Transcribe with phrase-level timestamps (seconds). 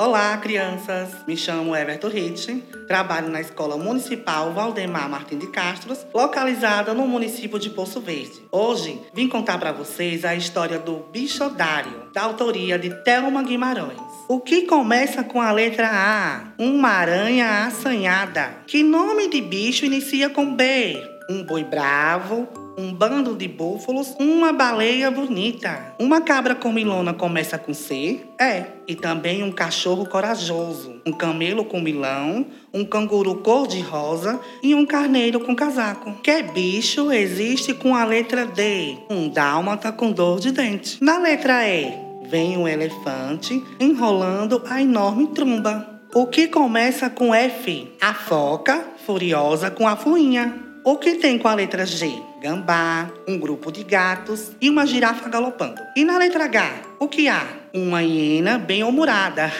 [0.00, 1.10] Olá, crianças!
[1.26, 7.58] Me chamo Everton Rich, trabalho na Escola Municipal Valdemar Martins de Castros, localizada no município
[7.58, 8.44] de Poço Verde.
[8.52, 13.98] Hoje vim contar para vocês a história do Bichodário, da autoria de Thelma Guimarães.
[14.28, 16.52] O que começa com a letra A?
[16.56, 18.54] Uma aranha assanhada.
[18.68, 20.96] Que nome de bicho inicia com B?
[21.28, 22.46] Um boi bravo,
[22.78, 25.94] um bando de búfalos, uma baleia bonita.
[25.98, 28.20] Uma cabra comilona começa com C?
[28.40, 28.66] É.
[28.86, 35.40] E também um cachorro corajoso, um camelo com milão, um canguru cor-de-rosa e um carneiro
[35.40, 36.14] com casaco.
[36.22, 38.96] Que bicho existe com a letra D?
[39.10, 41.02] Um dálmata com dor de dente.
[41.02, 41.92] Na letra E,
[42.28, 46.00] vem um elefante enrolando a enorme tromba.
[46.14, 47.92] O que começa com F?
[48.00, 50.67] A foca furiosa com a fuinha.
[50.88, 52.10] O que tem com a letra G?
[52.40, 55.82] Gambá, um grupo de gatos e uma girafa galopando.
[55.94, 57.46] E na letra H, o que há?
[57.74, 59.52] Uma hiena bem-humorada,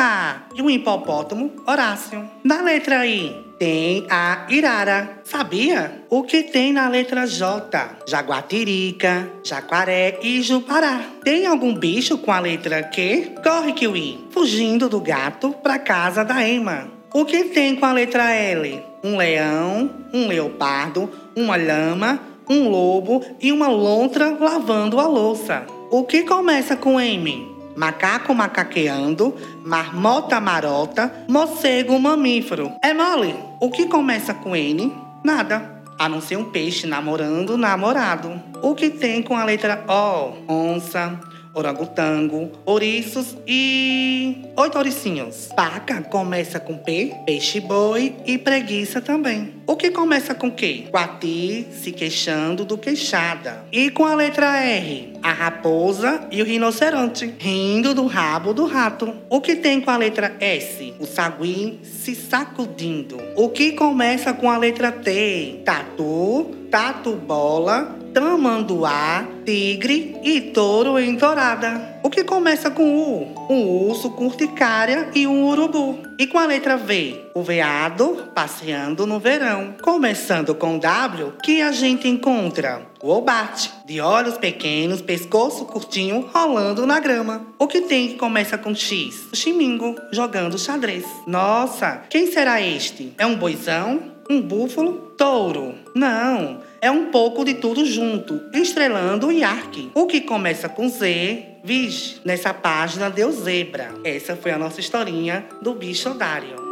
[0.56, 2.26] e um hipopótamo, Horácio.
[2.42, 5.20] Na letra I, tem a Irara.
[5.22, 6.00] Sabia?
[6.08, 7.98] O que tem na letra J?
[8.08, 11.04] Jaguatirica, Jacaré e Jupará.
[11.22, 13.34] Tem algum bicho com a letra Q?
[13.44, 14.28] Corre, Kiwi!
[14.30, 16.99] Fugindo do gato pra casa da Emma.
[17.12, 18.90] O que tem com a letra L?
[19.02, 25.64] um leão, um leopardo, uma lama, um lobo e uma lontra lavando a louça.
[25.90, 27.48] O que começa com M?
[27.76, 32.72] Macaco macaqueando, marmota marota, morcego mamífero.
[32.82, 33.34] É mole?
[33.60, 34.92] O que começa com N?
[35.24, 35.80] Nada.
[35.98, 38.40] A não ser um peixe namorando namorado.
[38.62, 40.52] O que tem com a letra O?
[40.52, 41.18] Onça,
[41.54, 45.48] orangotango, ouriços e oito ouricinhos.
[45.54, 49.59] Paca começa com P, peixe-boi e preguiça também.
[49.70, 50.88] O que começa com Q?
[50.90, 53.64] Quati se queixando do queixada.
[53.70, 55.12] E com a letra R?
[55.22, 59.14] A raposa e o rinoceronte, rindo do rabo do rato.
[59.28, 60.92] O que tem com a letra S?
[60.98, 63.18] O sagui se sacudindo.
[63.36, 65.60] O que começa com a letra T?
[65.64, 72.00] Tatu, tatu bola, tamanduá, tigre e touro em dourada.
[72.02, 73.48] O que começa com U?
[73.48, 76.09] Um urso com urticária e um urubu.
[76.20, 77.30] E com a letra V?
[77.32, 79.74] O veado passeando no verão.
[79.80, 86.84] Começando com W, que a gente encontra o obate, de olhos pequenos, pescoço curtinho, rolando
[86.84, 87.46] na grama.
[87.58, 89.28] O que tem que começa com X?
[89.32, 91.06] O chimingo, jogando xadrez.
[91.26, 93.14] Nossa, quem será este?
[93.16, 94.12] É um boizão?
[94.28, 95.14] Um búfalo?
[95.16, 95.74] Touro?
[95.94, 99.90] Não, é um pouco de tudo junto, estrelando o Yark.
[99.94, 103.92] O que começa com Z, vixe, nessa página deu zebra.
[104.02, 106.70] Essa foi a nossa historinha do bicho Dário.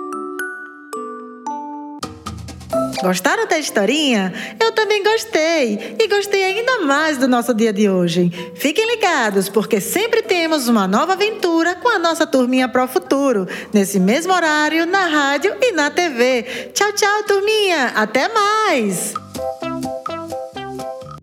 [3.02, 4.32] Gostaram da historinha?
[4.58, 5.96] Eu também gostei.
[6.00, 8.28] E gostei ainda mais do nosso dia de hoje.
[8.56, 14.00] Fiquem ligados, porque sempre temos uma nova aventura com a nossa turminha Pro Futuro, nesse
[14.00, 16.42] mesmo horário, na rádio e na TV.
[16.74, 17.92] Tchau, tchau, turminha.
[17.94, 19.27] Até mais!